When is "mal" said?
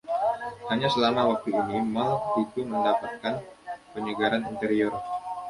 1.95-2.13